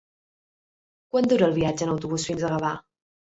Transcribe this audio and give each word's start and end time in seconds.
Quant 1.15 1.29
dura 1.33 1.49
el 1.49 1.53
viatge 1.59 1.85
en 1.89 1.93
autobús 1.97 2.27
fins 2.31 2.43
a 2.43 2.51
Gavà? 2.55 2.73